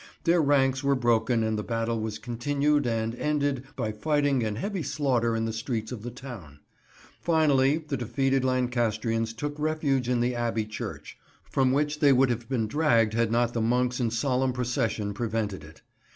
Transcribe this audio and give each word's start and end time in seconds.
Their 0.23 0.41
ranks 0.41 0.83
were 0.83 0.95
broken 0.95 1.43
and 1.43 1.59
the 1.59 1.63
battle 1.63 1.99
was 1.99 2.17
continued 2.17 2.87
and 2.87 3.13
ended 3.13 3.65
by 3.75 3.91
fighting 3.91 4.41
and 4.43 4.57
heavy 4.57 4.81
slaughter 4.81 5.35
in 5.35 5.45
the 5.45 5.53
streets 5.53 5.91
of 5.91 6.01
the 6.01 6.09
town. 6.09 6.59
Finally 7.21 7.77
the 7.77 7.97
defeated 7.97 8.43
Lancastrians 8.43 9.31
took 9.31 9.53
refuge 9.59 10.09
in 10.09 10.19
the 10.19 10.33
Abbey 10.33 10.65
church, 10.65 11.19
from 11.43 11.71
which 11.71 11.99
they 11.99 12.11
would 12.11 12.31
have 12.31 12.49
been 12.49 12.65
dragged 12.65 13.13
had 13.13 13.31
not 13.31 13.53
the 13.53 13.61
monks 13.61 13.99
in 13.99 14.09
solemn 14.09 14.53
procession 14.53 15.13
prevented 15.13 15.63
it. 15.63 15.83